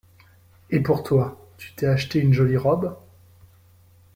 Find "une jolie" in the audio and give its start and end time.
2.21-2.57